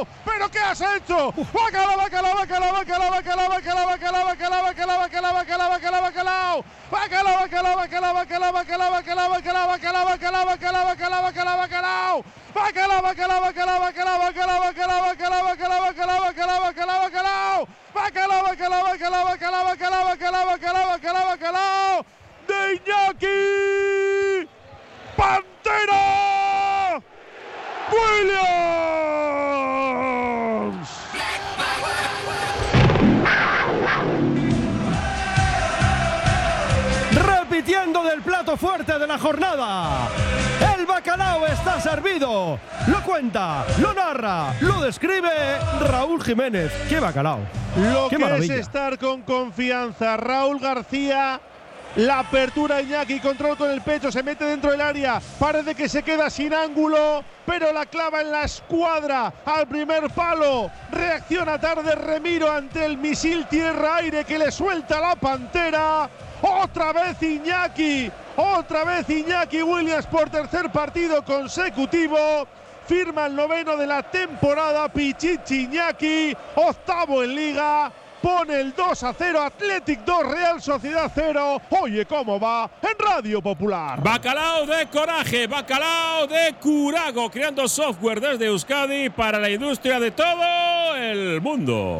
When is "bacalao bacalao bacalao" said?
1.52-2.72, 1.96-3.10, 2.34-3.48, 2.72-3.86, 3.10-4.24, 3.50-4.64, 3.88-5.00, 4.26-5.32, 4.64-5.70, 5.02-6.02, 5.34-6.64, 5.70-7.38, 6.02-7.76, 6.90-8.14, 7.40-8.52, 7.76-8.90, 8.14-9.28, 8.52-9.66, 8.90-10.06, 9.30-10.46, 9.68-10.84, 10.06-11.22, 10.46-11.58, 10.86-12.24, 11.22-13.02, 11.58-13.40, 12.54-13.80, 13.02-14.18, 13.40-14.60, 13.80-15.00, 14.20-15.42, 14.60-15.80, 15.02-16.20, 15.44-16.60, 15.84-17.00, 16.20-17.68, 16.60-18.42, 17.00-18.82, 17.94-19.24, 18.44-19.64, 18.84-20.04, 19.24-20.44, 19.64-20.86, 20.04-21.26, 20.46-22.04